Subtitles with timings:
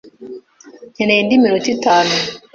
[0.93, 2.13] Nkeneye indi minota itanu.